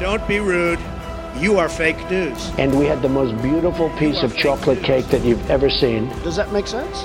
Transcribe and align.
Don't 0.00 0.26
be 0.26 0.40
rude. 0.40 0.78
You 1.36 1.58
are 1.58 1.68
fake 1.68 2.10
news. 2.10 2.50
And 2.56 2.78
we 2.78 2.86
had 2.86 3.02
the 3.02 3.08
most 3.10 3.40
beautiful 3.42 3.90
piece 3.98 4.22
of 4.22 4.34
chocolate 4.34 4.82
cake 4.82 5.08
that 5.08 5.22
you've 5.22 5.50
ever 5.50 5.68
seen. 5.68 6.08
Does 6.22 6.36
that 6.36 6.50
make 6.54 6.66
sense? 6.66 7.04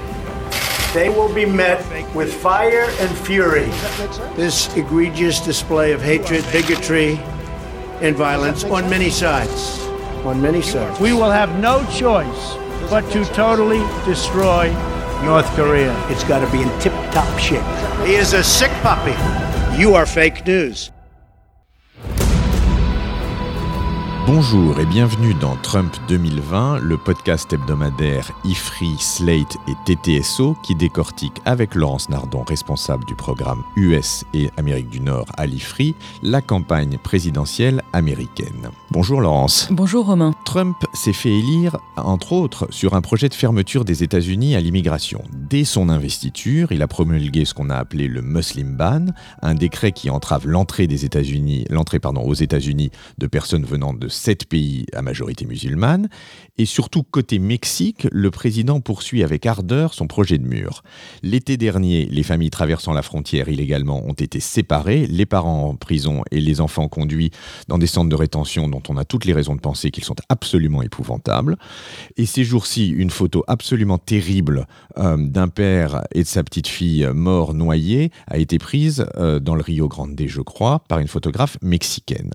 They 0.94 1.10
will 1.10 1.28
be 1.36 1.46
met 1.46 1.84
with 2.16 2.34
fire 2.34 2.86
and 3.00 3.18
fury. 3.18 3.66
This 4.38 4.74
egregious 4.78 5.42
display 5.42 5.92
of 5.92 6.02
hatred, 6.02 6.46
bigotry, 6.54 7.18
and 8.00 8.16
violence 8.16 8.64
on 8.64 8.90
many 8.90 9.10
sides. 9.10 9.82
On 10.24 10.42
many 10.42 10.62
sides. 10.62 10.98
We 11.02 11.12
will 11.12 11.32
have 11.32 11.60
no 11.60 11.86
choice 11.92 12.54
but 12.90 13.02
to 13.12 13.26
totally 13.34 13.84
destroy 14.06 14.72
North 15.26 15.48
Korea. 15.58 15.94
It's 16.10 16.24
got 16.24 16.46
to 16.46 16.50
be 16.50 16.62
in 16.62 16.70
tip 16.80 16.94
top 17.12 17.40
shape. 17.40 17.62
He 18.08 18.16
is 18.16 18.32
a 18.32 18.42
sick 18.42 18.72
puppy. 18.82 19.12
You 19.78 19.96
are 19.96 20.06
fake 20.06 20.48
news. 20.48 20.92
Bonjour 24.28 24.80
et 24.80 24.88
bienvenue 24.88 25.36
dans 25.36 25.56
Trump 25.58 25.96
2020, 26.08 26.80
le 26.80 26.98
podcast 26.98 27.54
hebdomadaire 27.54 28.32
IFRI, 28.44 28.96
Slate 28.98 29.56
et 29.68 29.76
TTSO 29.86 30.56
qui 30.64 30.74
décortique 30.74 31.44
avec 31.46 31.76
Laurence 31.76 32.10
Nardon, 32.10 32.42
responsable 32.42 33.06
du 33.06 33.14
programme 33.14 33.62
US 33.76 34.26
et 34.34 34.50
Amérique 34.58 34.90
du 34.90 35.00
Nord 35.00 35.28
à 35.38 35.46
l'IFRI, 35.46 35.94
la 36.24 36.42
campagne 36.42 36.98
présidentielle 36.98 37.84
américaine. 37.94 38.72
Bonjour 38.90 39.22
Laurence. 39.22 39.68
Bonjour 39.70 40.08
Romain. 40.08 40.34
Trump 40.44 40.76
s'est 40.94 41.14
fait 41.14 41.30
élire, 41.30 41.78
entre 41.96 42.34
autres, 42.34 42.68
sur 42.72 42.96
un 42.96 43.02
projet 43.02 43.30
de 43.30 43.36
fermeture 43.36 43.86
des 43.86 44.02
États-Unis 44.02 44.56
à 44.56 44.60
l'immigration. 44.60 45.22
Son 45.64 45.90
investiture, 45.90 46.72
il 46.72 46.82
a 46.82 46.88
promulgué 46.88 47.46
ce 47.46 47.54
qu'on 47.54 47.70
a 47.70 47.76
appelé 47.76 48.08
le 48.08 48.22
Muslim 48.22 48.76
Ban, 48.76 49.06
un 49.42 49.54
décret 49.54 49.92
qui 49.92 50.10
entrave 50.10 50.48
l'entrée 50.48 50.88
des 50.88 51.06
États-Unis, 51.06 51.66
l'entrée 51.70 52.00
pardon, 52.00 52.22
aux 52.22 52.34
États-Unis 52.34 52.92
de 53.18 53.28
personnes 53.28 53.64
venant 53.64 53.94
de 53.94 54.08
sept 54.08 54.46
pays 54.46 54.86
à 54.94 55.02
majorité 55.02 55.46
musulmane. 55.46 56.10
Et 56.58 56.66
surtout, 56.66 57.04
côté 57.04 57.40
Mexique, 57.40 58.08
le 58.12 58.32
président 58.32 58.82
poursuit 58.82 59.24
avec 59.24 59.46
ardeur 59.46 59.94
son 59.94 60.08
projet 60.08 60.38
de 60.38 60.48
mur. 60.48 60.84
L'été 61.24 61.58
dernier, 61.58 62.06
les 62.06 62.24
familles 62.24 62.50
traversant 62.50 62.94
la 62.94 63.02
frontière 63.02 63.48
illégalement 63.48 64.06
ont 64.06 64.14
été 64.14 64.40
séparées, 64.40 65.08
les 65.08 65.26
parents 65.26 65.70
en 65.70 65.76
prison 65.76 66.24
et 66.32 66.42
les 66.42 66.60
enfants 66.60 66.88
conduits 66.88 67.32
dans 67.68 67.78
des 67.78 67.88
centres 67.88 68.10
de 68.10 68.16
rétention 68.16 68.68
dont 68.68 68.84
on 68.90 68.98
a 68.98 69.06
toutes 69.06 69.26
les 69.26 69.34
raisons 69.34 69.56
de 69.56 69.62
penser 69.62 69.92
qu'ils 69.92 70.04
sont 70.04 70.16
absolument 70.30 70.82
épouvantables. 70.82 71.58
Et 72.18 72.26
ces 72.26 72.44
jours-ci, 72.44 72.90
une 72.90 73.10
photo 73.10 73.44
absolument 73.48 73.98
terrible 73.98 74.68
euh, 74.98 75.18
d'un 75.18 75.45
père 75.48 76.04
et 76.14 76.24
de 76.24 76.28
sa 76.28 76.44
petite 76.44 76.68
fille 76.68 77.08
morts 77.14 77.54
noyés 77.54 78.12
a 78.28 78.38
été 78.38 78.58
prise 78.58 79.06
euh, 79.18 79.40
dans 79.40 79.56
le 79.56 79.62
Rio 79.62 79.88
Grande, 79.88 80.20
je 80.26 80.42
crois, 80.42 80.84
par 80.88 81.00
une 81.00 81.08
photographe 81.08 81.58
mexicaine. 81.62 82.32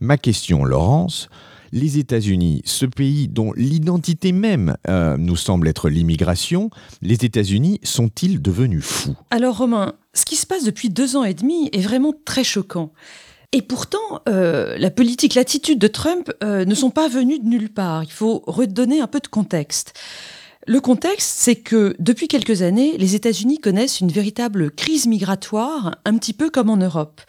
Ma 0.00 0.16
question, 0.18 0.64
Laurence, 0.64 1.28
les 1.72 1.98
États-Unis, 1.98 2.62
ce 2.64 2.86
pays 2.86 3.28
dont 3.28 3.52
l'identité 3.54 4.32
même 4.32 4.76
euh, 4.88 5.16
nous 5.16 5.36
semble 5.36 5.68
être 5.68 5.88
l'immigration, 5.88 6.70
les 7.00 7.24
États-Unis 7.24 7.80
sont-ils 7.82 8.42
devenus 8.42 8.84
fous? 8.84 9.16
Alors 9.30 9.58
Romain, 9.58 9.94
ce 10.12 10.24
qui 10.24 10.36
se 10.36 10.46
passe 10.46 10.64
depuis 10.64 10.90
deux 10.90 11.16
ans 11.16 11.24
et 11.24 11.34
demi 11.34 11.70
est 11.72 11.80
vraiment 11.80 12.12
très 12.24 12.44
choquant. 12.44 12.92
Et 13.52 13.62
pourtant, 13.62 14.22
euh, 14.28 14.78
la 14.78 14.90
politique, 14.90 15.34
l'attitude 15.34 15.78
de 15.78 15.86
Trump 15.86 16.32
ne 16.42 16.74
sont 16.74 16.90
pas 16.90 17.08
venues 17.08 17.38
de 17.38 17.44
nulle 17.44 17.68
part. 17.68 18.02
Il 18.02 18.12
faut 18.12 18.42
redonner 18.46 19.00
un 19.00 19.06
peu 19.06 19.20
de 19.20 19.28
contexte. 19.28 19.92
Le 20.66 20.80
contexte, 20.80 21.38
c'est 21.38 21.56
que 21.56 21.96
depuis 21.98 22.28
quelques 22.28 22.62
années, 22.62 22.96
les 22.96 23.16
États-Unis 23.16 23.58
connaissent 23.58 23.98
une 23.98 24.12
véritable 24.12 24.70
crise 24.70 25.06
migratoire, 25.06 25.96
un 26.04 26.16
petit 26.16 26.32
peu 26.32 26.50
comme 26.50 26.70
en 26.70 26.76
Europe. 26.76 27.20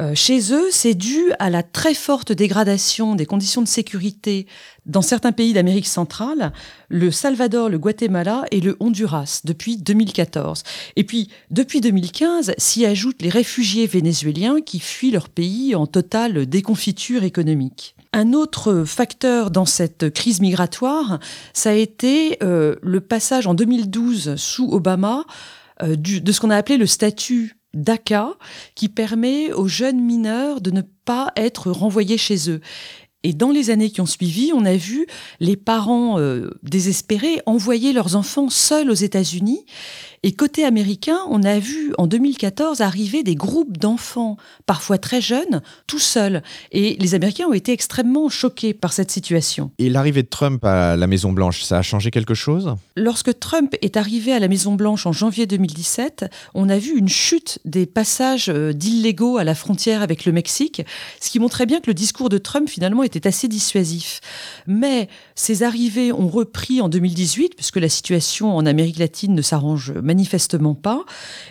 Euh, 0.00 0.14
chez 0.14 0.52
eux, 0.54 0.68
c'est 0.70 0.94
dû 0.94 1.32
à 1.38 1.50
la 1.50 1.62
très 1.62 1.92
forte 1.94 2.32
dégradation 2.32 3.14
des 3.14 3.26
conditions 3.26 3.60
de 3.60 3.68
sécurité 3.68 4.46
dans 4.86 5.02
certains 5.02 5.32
pays 5.32 5.52
d'Amérique 5.52 5.86
centrale, 5.86 6.52
le 6.88 7.10
Salvador, 7.10 7.68
le 7.68 7.78
Guatemala 7.78 8.44
et 8.50 8.60
le 8.60 8.76
Honduras 8.80 9.42
depuis 9.44 9.76
2014. 9.76 10.62
Et 10.96 11.04
puis, 11.04 11.28
depuis 11.50 11.82
2015, 11.82 12.54
s'y 12.56 12.86
ajoutent 12.86 13.20
les 13.20 13.28
réfugiés 13.28 13.86
vénézuéliens 13.86 14.62
qui 14.62 14.80
fuient 14.80 15.10
leur 15.10 15.28
pays 15.28 15.74
en 15.74 15.86
totale 15.86 16.46
déconfiture 16.46 17.22
économique. 17.22 17.94
Un 18.14 18.32
autre 18.32 18.84
facteur 18.84 19.50
dans 19.50 19.66
cette 19.66 20.10
crise 20.10 20.40
migratoire, 20.40 21.20
ça 21.52 21.70
a 21.70 21.74
été 21.74 22.38
euh, 22.42 22.76
le 22.82 23.00
passage 23.00 23.46
en 23.46 23.54
2012 23.54 24.36
sous 24.36 24.68
Obama 24.72 25.24
euh, 25.82 25.94
de 25.94 26.32
ce 26.32 26.40
qu'on 26.40 26.50
a 26.50 26.56
appelé 26.56 26.78
le 26.78 26.86
statut 26.86 27.59
DACA 27.74 28.34
qui 28.74 28.88
permet 28.88 29.52
aux 29.52 29.68
jeunes 29.68 30.00
mineurs 30.00 30.60
de 30.60 30.70
ne 30.70 30.82
pas 31.04 31.32
être 31.36 31.70
renvoyés 31.70 32.18
chez 32.18 32.50
eux. 32.50 32.60
Et 33.22 33.34
dans 33.34 33.50
les 33.50 33.70
années 33.70 33.90
qui 33.90 34.00
ont 34.00 34.06
suivi, 34.06 34.50
on 34.54 34.64
a 34.64 34.76
vu 34.76 35.06
les 35.40 35.56
parents 35.56 36.18
euh, 36.18 36.50
désespérés 36.62 37.42
envoyer 37.44 37.92
leurs 37.92 38.16
enfants 38.16 38.48
seuls 38.48 38.90
aux 38.90 38.94
États-Unis. 38.94 39.66
Et 40.22 40.32
côté 40.32 40.66
américain, 40.66 41.16
on 41.30 41.42
a 41.44 41.58
vu 41.58 41.94
en 41.96 42.06
2014 42.06 42.82
arriver 42.82 43.22
des 43.22 43.34
groupes 43.34 43.78
d'enfants, 43.78 44.36
parfois 44.66 44.98
très 44.98 45.22
jeunes, 45.22 45.62
tout 45.86 45.98
seuls. 45.98 46.42
Et 46.72 46.98
les 47.00 47.14
Américains 47.14 47.46
ont 47.46 47.54
été 47.54 47.72
extrêmement 47.72 48.28
choqués 48.28 48.74
par 48.74 48.92
cette 48.92 49.10
situation. 49.10 49.70
Et 49.78 49.88
l'arrivée 49.88 50.22
de 50.22 50.28
Trump 50.28 50.62
à 50.62 50.94
la 50.94 51.06
Maison-Blanche, 51.06 51.62
ça 51.62 51.78
a 51.78 51.82
changé 51.82 52.10
quelque 52.10 52.34
chose? 52.34 52.74
Lorsque 52.96 53.38
Trump 53.38 53.74
est 53.80 53.96
arrivé 53.96 54.34
à 54.34 54.40
la 54.40 54.48
Maison-Blanche 54.48 55.06
en 55.06 55.12
janvier 55.12 55.46
2017, 55.46 56.26
on 56.52 56.68
a 56.68 56.76
vu 56.76 56.98
une 56.98 57.08
chute 57.08 57.58
des 57.64 57.86
passages 57.86 58.50
euh, 58.50 58.74
d'illégaux 58.74 59.38
à 59.38 59.44
la 59.44 59.54
frontière 59.54 60.02
avec 60.02 60.26
le 60.26 60.32
Mexique, 60.32 60.82
ce 61.18 61.30
qui 61.30 61.38
montrait 61.38 61.64
bien 61.64 61.80
que 61.80 61.86
le 61.86 61.94
discours 61.94 62.28
de 62.28 62.36
Trump 62.36 62.68
finalement 62.68 63.04
était 63.04 63.26
assez 63.26 63.48
dissuasif. 63.48 64.20
Mais 64.66 65.08
ces 65.34 65.62
arrivées 65.62 66.12
ont 66.12 66.28
repris 66.28 66.82
en 66.82 66.90
2018, 66.90 67.54
puisque 67.56 67.76
la 67.76 67.88
situation 67.88 68.54
en 68.54 68.66
Amérique 68.66 68.98
latine 68.98 69.34
ne 69.34 69.40
s'arrange 69.40 69.94
manifestement 70.10 70.74
pas. 70.74 71.04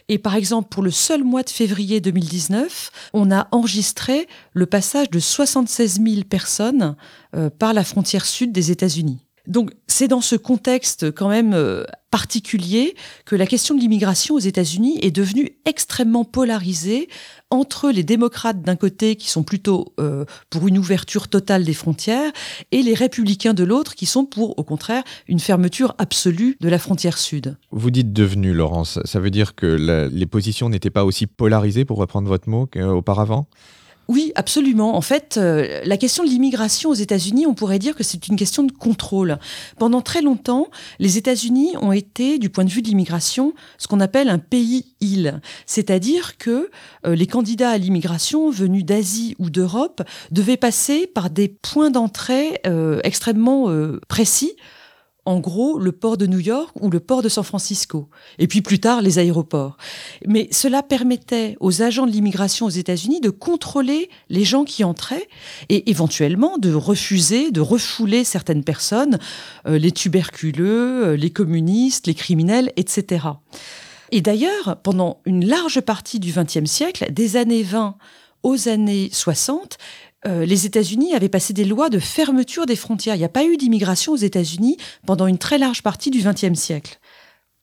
Et 0.09 0.17
par 0.17 0.35
exemple, 0.35 0.67
pour 0.69 0.83
le 0.83 0.91
seul 0.91 1.23
mois 1.23 1.43
de 1.43 1.49
février 1.49 2.01
2019, 2.01 2.91
on 3.13 3.31
a 3.31 3.47
enregistré 3.51 4.27
le 4.53 4.65
passage 4.65 5.09
de 5.09 5.19
76 5.19 6.01
000 6.03 6.23
personnes 6.29 6.95
euh, 7.35 7.49
par 7.49 7.73
la 7.73 7.85
frontière 7.85 8.25
sud 8.25 8.51
des 8.51 8.71
États-Unis. 8.71 9.19
Donc 9.49 9.71
c'est 9.87 10.07
dans 10.07 10.21
ce 10.21 10.35
contexte 10.35 11.11
quand 11.11 11.27
même 11.27 11.53
euh, 11.53 11.83
particulier 12.11 12.95
que 13.25 13.35
la 13.35 13.47
question 13.47 13.75
de 13.75 13.79
l'immigration 13.79 14.35
aux 14.35 14.39
États-Unis 14.39 14.99
est 15.01 15.11
devenue 15.11 15.51
extrêmement 15.65 16.23
polarisée 16.23 17.09
entre 17.49 17.89
les 17.89 18.03
démocrates 18.03 18.61
d'un 18.61 18.75
côté 18.75 19.15
qui 19.15 19.27
sont 19.27 19.41
plutôt 19.41 19.93
euh, 19.99 20.25
pour 20.51 20.67
une 20.67 20.77
ouverture 20.77 21.27
totale 21.27 21.63
des 21.63 21.73
frontières 21.73 22.31
et 22.71 22.83
les 22.83 22.93
républicains 22.93 23.55
de 23.55 23.63
l'autre 23.63 23.95
qui 23.95 24.05
sont 24.05 24.23
pour 24.23 24.57
au 24.59 24.63
contraire 24.63 25.03
une 25.27 25.39
fermeture 25.39 25.95
absolue 25.97 26.55
de 26.61 26.69
la 26.69 26.77
frontière 26.77 27.17
sud. 27.17 27.57
Vous 27.71 27.89
dites 27.89 28.13
devenu 28.13 28.53
Laurence, 28.53 28.99
ça 29.03 29.19
veut 29.19 29.31
dire 29.31 29.55
que 29.55 30.09
les 30.11 30.25
positions 30.27 30.69
n'étaient 30.69 30.91
pas 30.91 31.05
aussi 31.05 31.25
polarisées 31.25 31.85
pour 31.85 31.97
reprendre 31.97 32.27
votre 32.27 32.49
mot 32.49 32.67
qu'auparavant? 32.67 33.47
Oui, 34.09 34.31
absolument. 34.33 34.95
En 34.95 35.01
fait, 35.01 35.37
euh, 35.37 35.81
la 35.85 35.95
question 35.95 36.23
de 36.23 36.29
l'immigration 36.29 36.89
aux 36.89 36.95
États-Unis, 36.95 37.45
on 37.45 37.53
pourrait 37.53 37.77
dire 37.77 37.95
que 37.95 38.03
c'est 38.03 38.27
une 38.27 38.37
question 38.37 38.63
de 38.63 38.71
contrôle. 38.71 39.37
Pendant 39.77 40.01
très 40.01 40.23
longtemps, 40.23 40.67
les 40.97 41.19
États-Unis 41.19 41.75
ont 41.79 41.91
été, 41.91 42.39
du 42.39 42.49
point 42.49 42.65
de 42.65 42.71
vue 42.71 42.81
de 42.81 42.87
l'immigration, 42.87 43.53
ce 43.77 43.85
qu'on 43.85 43.99
appelle 43.99 44.27
un 44.27 44.39
pays-île. 44.39 45.41
C'est-à-dire 45.67 46.39
que 46.39 46.71
euh, 47.05 47.13
les 47.13 47.27
candidats 47.27 47.69
à 47.69 47.77
l'immigration 47.77 48.49
venus 48.49 48.83
d'Asie 48.83 49.35
ou 49.37 49.51
d'Europe 49.51 50.01
devaient 50.31 50.57
passer 50.57 51.05
par 51.05 51.29
des 51.29 51.47
points 51.47 51.91
d'entrée 51.91 52.61
euh, 52.65 53.01
extrêmement 53.03 53.67
précis 54.07 54.53
en 55.29 55.39
gros 55.39 55.77
le 55.77 55.91
port 55.91 56.17
de 56.17 56.25
New 56.25 56.39
York 56.39 56.75
ou 56.81 56.89
le 56.89 56.99
port 56.99 57.21
de 57.21 57.29
San 57.29 57.43
Francisco, 57.43 58.09
et 58.39 58.47
puis 58.47 58.61
plus 58.61 58.79
tard 58.79 59.03
les 59.03 59.19
aéroports. 59.19 59.77
Mais 60.25 60.47
cela 60.51 60.81
permettait 60.81 61.55
aux 61.59 61.83
agents 61.83 62.07
de 62.07 62.11
l'immigration 62.11 62.65
aux 62.65 62.71
États-Unis 62.71 63.21
de 63.21 63.29
contrôler 63.29 64.09
les 64.29 64.43
gens 64.43 64.63
qui 64.63 64.83
entraient 64.83 65.27
et 65.69 65.91
éventuellement 65.91 66.57
de 66.57 66.73
refuser, 66.73 67.51
de 67.51 67.61
refouler 67.61 68.23
certaines 68.23 68.63
personnes, 68.63 69.19
euh, 69.67 69.77
les 69.77 69.91
tuberculeux, 69.91 71.09
euh, 71.09 71.15
les 71.15 71.29
communistes, 71.29 72.07
les 72.07 72.15
criminels, 72.15 72.73
etc. 72.75 73.27
Et 74.11 74.21
d'ailleurs, 74.21 74.77
pendant 74.81 75.21
une 75.25 75.45
large 75.45 75.81
partie 75.81 76.19
du 76.19 76.31
XXe 76.31 76.65
siècle, 76.65 77.05
des 77.11 77.37
années 77.37 77.61
20 77.61 77.97
aux 78.41 78.67
années 78.67 79.09
60, 79.11 79.77
euh, 80.27 80.45
les 80.45 80.65
États-Unis 80.65 81.13
avaient 81.13 81.29
passé 81.29 81.53
des 81.53 81.65
lois 81.65 81.89
de 81.89 81.99
fermeture 81.99 82.65
des 82.65 82.75
frontières. 82.75 83.15
Il 83.15 83.19
n'y 83.19 83.25
a 83.25 83.29
pas 83.29 83.45
eu 83.45 83.57
d'immigration 83.57 84.13
aux 84.13 84.17
États-Unis 84.17 84.77
pendant 85.05 85.27
une 85.27 85.37
très 85.37 85.57
large 85.57 85.81
partie 85.81 86.11
du 86.11 86.21
XXe 86.21 86.59
siècle. 86.59 86.99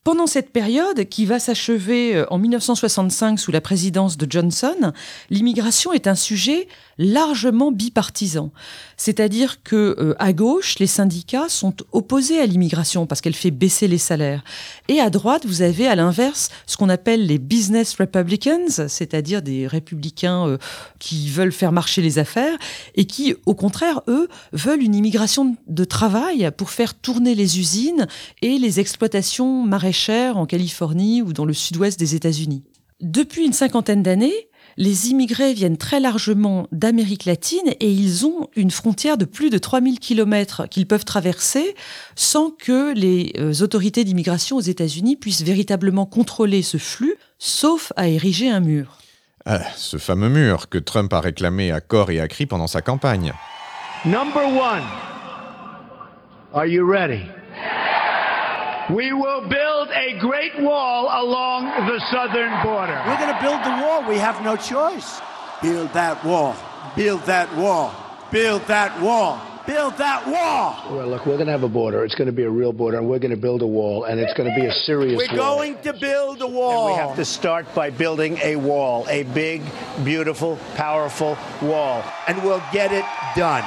Pendant 0.04 0.28
cette 0.28 0.52
période, 0.52 1.06
qui 1.06 1.26
va 1.26 1.40
s'achever 1.40 2.14
euh, 2.14 2.26
en 2.30 2.38
1965 2.38 3.40
sous 3.40 3.50
la 3.50 3.60
présidence 3.60 4.16
de 4.16 4.30
Johnson, 4.30 4.92
l'immigration 5.30 5.92
est 5.92 6.06
un 6.06 6.14
sujet 6.14 6.68
largement 6.98 7.72
bipartisan. 7.72 8.52
C'est-à-dire 8.96 9.62
que 9.62 9.96
euh, 9.98 10.14
à 10.18 10.32
gauche, 10.32 10.78
les 10.78 10.86
syndicats 10.86 11.48
sont 11.48 11.74
opposés 11.92 12.40
à 12.40 12.46
l'immigration 12.46 13.06
parce 13.06 13.20
qu'elle 13.20 13.34
fait 13.34 13.50
baisser 13.50 13.88
les 13.88 13.98
salaires. 13.98 14.42
Et 14.88 15.00
à 15.00 15.10
droite, 15.10 15.46
vous 15.46 15.62
avez 15.62 15.86
à 15.86 15.94
l'inverse 15.94 16.50
ce 16.66 16.76
qu'on 16.76 16.88
appelle 16.88 17.26
les 17.26 17.38
business 17.38 17.94
republicans, 17.94 18.88
c'est-à-dire 18.88 19.42
des 19.42 19.66
républicains 19.66 20.48
euh, 20.48 20.58
qui 20.98 21.28
veulent 21.28 21.52
faire 21.52 21.72
marcher 21.72 22.02
les 22.02 22.18
affaires 22.18 22.56
et 22.94 23.04
qui, 23.04 23.34
au 23.44 23.54
contraire, 23.54 24.00
eux, 24.08 24.28
veulent 24.52 24.82
une 24.82 24.94
immigration 24.94 25.56
de 25.66 25.84
travail 25.84 26.50
pour 26.56 26.70
faire 26.70 26.94
tourner 26.94 27.34
les 27.34 27.58
usines 27.58 28.06
et 28.42 28.58
les 28.58 28.80
exploitations 28.80 29.62
maraîchères 29.64 30.36
en 30.36 30.46
Californie 30.46 31.22
ou 31.22 31.32
dans 31.32 31.44
le 31.44 31.52
sud-ouest 31.52 31.98
des 31.98 32.14
États-Unis. 32.14 32.62
Depuis 33.00 33.44
une 33.44 33.52
cinquantaine 33.52 34.02
d'années, 34.02 34.48
les 34.76 35.08
immigrés 35.08 35.54
viennent 35.54 35.76
très 35.76 36.00
largement 36.00 36.68
d'Amérique 36.72 37.24
latine 37.24 37.74
et 37.80 37.90
ils 37.90 38.26
ont 38.26 38.48
une 38.56 38.70
frontière 38.70 39.16
de 39.16 39.24
plus 39.24 39.50
de 39.50 39.58
3000 39.58 39.98
km 39.98 40.68
qu'ils 40.68 40.86
peuvent 40.86 41.04
traverser 41.04 41.74
sans 42.14 42.50
que 42.50 42.94
les 42.94 43.32
euh, 43.38 43.52
autorités 43.62 44.04
d'immigration 44.04 44.56
aux 44.56 44.60
États-Unis 44.60 45.16
puissent 45.16 45.42
véritablement 45.42 46.06
contrôler 46.06 46.62
ce 46.62 46.76
flux, 46.76 47.16
sauf 47.38 47.92
à 47.96 48.08
ériger 48.08 48.50
un 48.50 48.60
mur. 48.60 48.98
Ah, 49.46 49.60
ce 49.76 49.96
fameux 49.96 50.28
mur 50.28 50.68
que 50.68 50.78
Trump 50.78 51.12
a 51.12 51.20
réclamé 51.20 51.70
à 51.70 51.80
corps 51.80 52.10
et 52.10 52.20
à 52.20 52.28
cri 52.28 52.46
pendant 52.46 52.66
sa 52.66 52.82
campagne. 52.82 53.32
Number 54.04 54.44
one. 54.44 54.82
Are 56.52 56.66
you 56.66 56.88
ready? 56.88 57.22
We 58.90 59.12
will 59.12 59.40
build 59.48 59.88
a 59.90 60.16
great 60.20 60.60
wall 60.60 61.08
along 61.10 61.64
the 61.88 61.98
southern 62.12 62.50
border. 62.62 63.02
We're 63.06 63.18
going 63.18 63.34
to 63.34 63.40
build 63.42 63.64
the 63.64 63.82
wall. 63.84 64.08
We 64.08 64.16
have 64.18 64.42
no 64.42 64.56
choice. 64.56 65.20
Build 65.60 65.92
that 65.94 66.24
wall. 66.24 66.54
Build 66.94 67.22
that 67.22 67.54
wall. 67.56 67.92
Build 68.30 68.62
that 68.68 69.00
wall. 69.02 69.40
Build 69.66 69.98
that 69.98 70.28
wall. 70.28 70.96
Well, 70.96 71.08
look, 71.08 71.26
we're 71.26 71.34
going 71.34 71.46
to 71.46 71.52
have 71.52 71.64
a 71.64 71.68
border. 71.68 72.04
It's 72.04 72.14
going 72.14 72.26
to 72.26 72.32
be 72.32 72.44
a 72.44 72.50
real 72.50 72.72
border, 72.72 72.98
and 72.98 73.08
we're 73.08 73.18
going 73.18 73.32
to 73.34 73.36
build 73.36 73.62
a 73.62 73.66
wall, 73.66 74.04
and 74.04 74.20
it's 74.20 74.32
going 74.34 74.48
to 74.48 74.54
be 74.54 74.66
a 74.66 74.72
serious 74.72 75.16
We're 75.18 75.36
wall. 75.36 75.56
going 75.58 75.82
to 75.82 75.92
build 75.92 76.40
a 76.40 76.46
wall. 76.46 76.86
And 76.86 76.94
we 76.94 77.00
have 77.08 77.16
to 77.16 77.24
start 77.24 77.66
by 77.74 77.90
building 77.90 78.38
a 78.44 78.54
wall, 78.54 79.04
a 79.08 79.24
big, 79.24 79.62
beautiful, 80.04 80.56
powerful 80.76 81.36
wall. 81.60 82.04
and 82.28 82.40
we'll 82.44 82.62
get 82.72 82.92
it 82.92 83.04
done. 83.34 83.64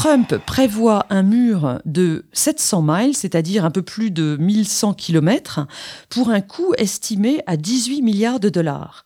Trump 0.00 0.36
prévoit 0.46 1.06
un 1.10 1.24
mur 1.24 1.80
de 1.84 2.24
700 2.32 2.82
miles, 2.82 3.16
c'est-à-dire 3.16 3.64
un 3.64 3.72
peu 3.72 3.82
plus 3.82 4.12
de 4.12 4.36
1100 4.38 4.94
km, 4.94 5.66
pour 6.08 6.30
un 6.30 6.40
coût 6.40 6.72
estimé 6.78 7.40
à 7.48 7.56
18 7.56 8.02
milliards 8.02 8.38
de 8.38 8.48
dollars. 8.48 9.04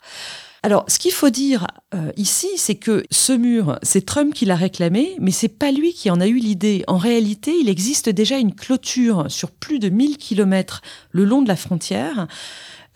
Alors, 0.61 0.85
ce 0.87 0.99
qu'il 0.99 1.11
faut 1.11 1.31
dire 1.31 1.65
euh, 1.95 2.11
ici, 2.15 2.47
c'est 2.57 2.75
que 2.75 3.03
ce 3.09 3.33
mur, 3.33 3.79
c'est 3.81 4.05
Trump 4.05 4.35
qui 4.35 4.45
l'a 4.45 4.55
réclamé, 4.55 5.15
mais 5.19 5.31
c'est 5.31 5.47
pas 5.47 5.71
lui 5.71 5.93
qui 5.93 6.11
en 6.11 6.21
a 6.21 6.27
eu 6.27 6.37
l'idée. 6.37 6.83
En 6.85 6.97
réalité, 6.97 7.55
il 7.59 7.69
existe 7.69 8.09
déjà 8.09 8.37
une 8.37 8.53
clôture 8.53 9.25
sur 9.29 9.49
plus 9.49 9.79
de 9.79 9.89
1000 9.89 10.17
km 10.17 10.83
le 11.09 11.25
long 11.25 11.41
de 11.41 11.47
la 11.47 11.55
frontière. 11.55 12.27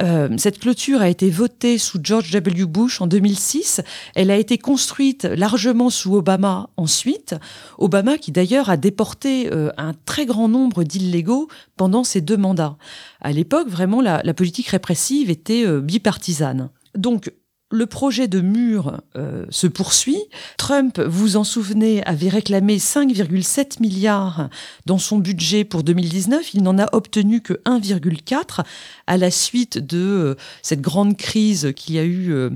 Euh, 0.02 0.30
cette 0.38 0.60
clôture 0.60 1.02
a 1.02 1.10
été 1.10 1.30
votée 1.30 1.78
sous 1.78 2.00
George 2.02 2.32
W. 2.32 2.66
Bush 2.66 3.02
en 3.02 3.08
2006. 3.08 3.82
Elle 4.16 4.32
a 4.32 4.38
été 4.38 4.58
construite 4.58 5.24
largement 5.26 5.90
sous 5.90 6.16
Obama 6.16 6.70
ensuite. 6.78 7.36
Obama 7.78 8.18
qui 8.18 8.32
d'ailleurs 8.32 8.70
a 8.70 8.78
déporté 8.78 9.52
euh, 9.52 9.72
un 9.78 9.94
très 10.06 10.26
grand 10.26 10.48
nombre 10.48 10.84
d'illégaux 10.84 11.48
pendant 11.76 12.04
ses 12.04 12.22
deux 12.22 12.38
mandats. 12.38 12.78
À 13.22 13.32
l'époque, 13.32 13.68
vraiment, 13.68 14.02
la, 14.02 14.22
politique 14.34 14.68
répressive 14.68 15.30
était 15.30 15.66
euh, 15.66 15.82
bipartisane. 15.82 16.70
Donc, 16.96 17.32
le 17.69 17.86
projet 17.86 18.28
de 18.28 18.40
mur 18.40 19.02
euh, 19.18 19.46
se 19.50 19.68
poursuit. 19.68 20.22
Trump, 20.58 21.00
vous 21.00 21.36
en 21.36 21.44
souvenez, 21.44 22.04
avait 22.06 22.30
réclamé 22.30 22.78
5,7 22.78 23.81
milliards 23.81 24.50
dans 24.86 24.98
son 24.98 25.18
budget 25.18 25.66
pour 25.66 25.84
2019. 25.84 26.54
Il 26.54 26.64
n'en 26.64 26.80
a 26.80 26.88
obtenu 26.94 27.42
que 27.42 27.54
1,4 27.66 28.62
à 29.06 29.18
la 29.18 29.31
suite 29.31 29.78
de 29.78 29.98
euh, 29.98 30.36
cette 30.62 30.81
grande 30.81 31.18
crise 31.18 31.74
qu'il 31.75 31.96
y 31.96 32.00
a 32.00 32.04
eu 32.04 32.31
euh, 32.31 32.52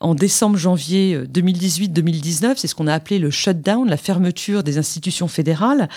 en 0.00 0.16
décembre-janvier 0.16 1.18
2018-2019. 1.26 2.54
C'est 2.56 2.66
ce 2.66 2.74
qu'on 2.74 2.88
a 2.88 2.94
appelé 2.94 3.20
le 3.20 3.30
shutdown, 3.30 3.88
la 3.88 3.96
fermeture 3.96 4.64
des 4.64 4.78
institutions 4.78 5.28
fédérales. 5.28 5.88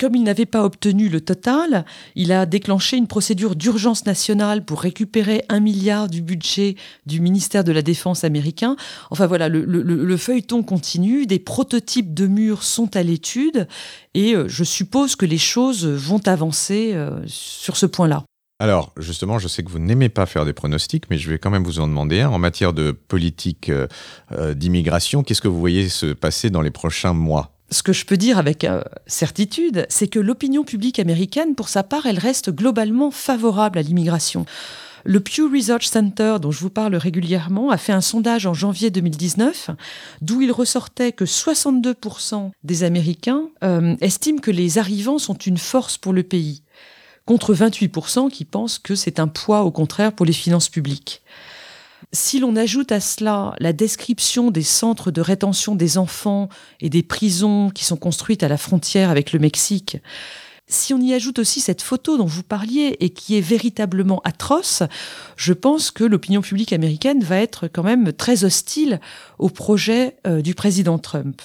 Comme 0.00 0.14
il 0.16 0.22
n'avait 0.24 0.46
pas 0.46 0.64
obtenu 0.64 1.08
le 1.08 1.20
total, 1.20 1.84
il 2.14 2.32
a 2.32 2.46
déclenché 2.46 2.96
une 2.96 3.06
procédure 3.06 3.54
d'urgence 3.54 4.06
nationale 4.06 4.64
pour 4.64 4.80
récupérer 4.80 5.44
un 5.48 5.60
milliard 5.60 6.08
du 6.08 6.20
budget 6.22 6.76
du 7.06 7.20
ministère 7.20 7.64
de 7.64 7.72
la 7.72 7.82
Défense 7.82 8.24
américain. 8.24 8.76
Enfin 9.10 9.26
voilà, 9.26 9.48
le, 9.48 9.64
le- 9.64 9.82
le 9.82 10.16
feuilleton 10.16 10.62
continue, 10.62 11.26
des 11.26 11.38
prototypes 11.38 12.12
de 12.14 12.26
murs 12.26 12.62
sont 12.62 12.96
à 12.96 13.02
l'étude 13.02 13.68
et 14.14 14.34
euh, 14.34 14.48
je 14.48 14.64
suppose 14.64 15.16
que 15.16 15.26
les 15.26 15.38
choses 15.38 15.86
vont 15.86 16.20
avancer 16.26 16.92
euh, 16.94 17.20
sur 17.26 17.76
ce 17.76 17.86
point-là. 17.86 18.24
Alors, 18.60 18.92
justement, 18.98 19.38
je 19.40 19.48
sais 19.48 19.62
que 19.64 19.70
vous 19.70 19.80
n'aimez 19.80 20.08
pas 20.08 20.26
faire 20.26 20.44
des 20.44 20.52
pronostics, 20.52 21.10
mais 21.10 21.18
je 21.18 21.28
vais 21.28 21.38
quand 21.38 21.50
même 21.50 21.64
vous 21.64 21.80
en 21.80 21.88
demander 21.88 22.20
un. 22.20 22.30
En 22.30 22.38
matière 22.38 22.72
de 22.72 22.92
politique 22.92 23.68
euh, 23.68 24.54
d'immigration, 24.54 25.22
qu'est-ce 25.24 25.42
que 25.42 25.48
vous 25.48 25.58
voyez 25.58 25.88
se 25.88 26.06
passer 26.12 26.50
dans 26.50 26.62
les 26.62 26.70
prochains 26.70 27.14
mois? 27.14 27.53
Ce 27.70 27.82
que 27.82 27.92
je 27.92 28.04
peux 28.04 28.16
dire 28.16 28.38
avec 28.38 28.64
euh, 28.64 28.82
certitude, 29.06 29.86
c'est 29.88 30.08
que 30.08 30.18
l'opinion 30.18 30.64
publique 30.64 30.98
américaine, 30.98 31.54
pour 31.54 31.68
sa 31.68 31.82
part, 31.82 32.06
elle 32.06 32.18
reste 32.18 32.50
globalement 32.50 33.10
favorable 33.10 33.78
à 33.78 33.82
l'immigration. 33.82 34.46
Le 35.06 35.20
Pew 35.20 35.50
Research 35.52 35.86
Center, 35.86 36.36
dont 36.40 36.50
je 36.50 36.60
vous 36.60 36.70
parle 36.70 36.94
régulièrement, 36.94 37.70
a 37.70 37.76
fait 37.76 37.92
un 37.92 38.00
sondage 38.00 38.46
en 38.46 38.54
janvier 38.54 38.90
2019, 38.90 39.70
d'où 40.22 40.40
il 40.40 40.50
ressortait 40.50 41.12
que 41.12 41.26
62% 41.26 42.50
des 42.62 42.84
Américains 42.84 43.48
euh, 43.62 43.96
estiment 44.00 44.38
que 44.38 44.50
les 44.50 44.78
arrivants 44.78 45.18
sont 45.18 45.34
une 45.34 45.58
force 45.58 45.98
pour 45.98 46.14
le 46.14 46.22
pays, 46.22 46.62
contre 47.26 47.54
28% 47.54 48.30
qui 48.30 48.46
pensent 48.46 48.78
que 48.78 48.94
c'est 48.94 49.20
un 49.20 49.28
poids, 49.28 49.62
au 49.62 49.70
contraire, 49.70 50.12
pour 50.12 50.24
les 50.24 50.32
finances 50.32 50.70
publiques. 50.70 51.22
Si 52.12 52.38
l'on 52.38 52.56
ajoute 52.56 52.92
à 52.92 53.00
cela 53.00 53.54
la 53.58 53.72
description 53.72 54.50
des 54.50 54.62
centres 54.62 55.10
de 55.10 55.20
rétention 55.20 55.74
des 55.74 55.98
enfants 55.98 56.48
et 56.80 56.90
des 56.90 57.02
prisons 57.02 57.70
qui 57.70 57.84
sont 57.84 57.96
construites 57.96 58.42
à 58.42 58.48
la 58.48 58.56
frontière 58.56 59.10
avec 59.10 59.32
le 59.32 59.38
Mexique, 59.38 59.98
si 60.66 60.94
on 60.94 61.00
y 61.00 61.12
ajoute 61.12 61.38
aussi 61.38 61.60
cette 61.60 61.82
photo 61.82 62.16
dont 62.16 62.24
vous 62.24 62.42
parliez 62.42 62.96
et 63.00 63.10
qui 63.10 63.36
est 63.36 63.42
véritablement 63.42 64.20
atroce, 64.24 64.82
je 65.36 65.52
pense 65.52 65.90
que 65.90 66.04
l'opinion 66.04 66.40
publique 66.40 66.72
américaine 66.72 67.22
va 67.22 67.36
être 67.36 67.68
quand 67.68 67.82
même 67.82 68.12
très 68.12 68.44
hostile 68.44 69.00
au 69.38 69.50
projet 69.50 70.16
euh, 70.26 70.40
du 70.40 70.54
président 70.54 70.98
Trump. 70.98 71.42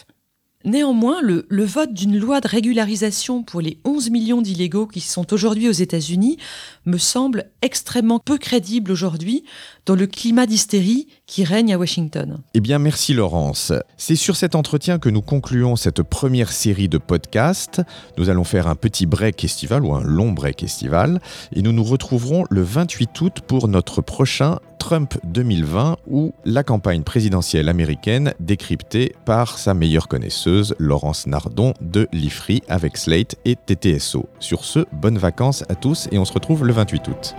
Néanmoins, 0.66 1.22
le, 1.22 1.46
vote 1.64 1.94
d'une 1.94 2.20
loi 2.20 2.42
de 2.42 2.48
régularisation 2.50 3.44
pour 3.44 3.62
les 3.62 3.80
11 3.86 4.10
millions 4.10 4.42
d'illégaux 4.42 4.88
qui 4.88 5.00
sont 5.00 5.32
aujourd'hui 5.32 5.70
aux 5.70 5.74
États-Unis 5.74 6.38
me 6.86 6.98
semble 6.98 7.50
extrêmement 7.62 8.20
peu 8.20 8.38
crédible 8.38 8.92
aujourd'hui 8.92 9.46
dans 9.86 9.96
le 9.96 10.06
climat 10.06 10.46
d'hystérie 10.46 11.08
qui 11.30 11.44
règne 11.44 11.72
à 11.72 11.78
Washington. 11.78 12.40
Eh 12.56 12.60
bien, 12.60 12.80
merci 12.80 13.14
Laurence. 13.14 13.72
C'est 13.98 14.16
sur 14.16 14.36
cet 14.36 14.56
entretien 14.56 14.98
que 14.98 15.10
nous 15.10 15.22
concluons 15.22 15.76
cette 15.76 16.02
première 16.02 16.52
série 16.52 16.90
de 16.90 16.98
podcasts. 16.98 17.84
Nous 18.18 18.32
allons 18.32 18.44
faire 18.44 18.68
un 18.68 18.74
petit 18.74 19.06
break 19.06 19.44
estival 19.44 19.86
ou 19.86 19.94
un 19.94 20.02
long 20.02 20.32
break 20.32 20.64
estival 20.64 21.22
et 21.56 21.62
nous 21.62 21.72
nous 21.72 21.84
retrouverons 21.84 22.46
le 22.50 22.64
28 22.64 23.22
août 23.22 23.38
pour 23.46 23.68
notre 23.68 24.02
prochain 24.02 24.58
Trump 24.80 25.20
2020 25.24 25.98
ou 26.08 26.34
la 26.46 26.64
campagne 26.64 27.04
présidentielle 27.04 27.70
américaine 27.70 28.34
décryptée 28.40 29.14
par 29.26 29.60
sa 29.60 29.76
meilleure 29.76 30.08
connaisseuse 30.08 30.74
Laurence 30.80 31.28
Nardon 31.28 31.76
de 31.80 32.08
l'IFRI 32.12 32.64
avec 32.68 32.98
Slate 32.98 33.36
et 33.46 33.56
TTSO. 33.56 34.28
Sur 34.40 34.66
ce, 34.66 34.80
bonnes 34.94 35.20
vacances 35.20 35.64
à 35.70 35.76
tous 35.76 36.08
et 36.12 36.18
on 36.18 36.26
se 36.26 36.34
retrouve 36.34 36.66
le 36.66 36.74
28 36.74 37.08
août. 37.08 37.36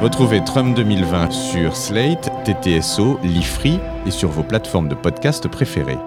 Retrouvez 0.00 0.42
Trump 0.42 0.74
2020 0.74 1.30
sur 1.30 1.76
Slate, 1.76 2.30
TTSO, 2.44 3.20
l'IFRI 3.22 3.78
et 4.06 4.10
sur 4.10 4.30
vos 4.30 4.42
plateformes 4.42 4.88
de 4.88 4.94
podcast 4.94 5.46
préférées. 5.46 5.98